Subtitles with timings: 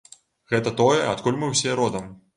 [0.53, 2.13] Гэта тое, адкуль мы ўсе родам.